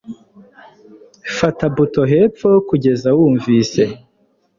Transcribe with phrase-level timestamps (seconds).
[1.37, 3.83] Fata buto hepfo kugeza wunvise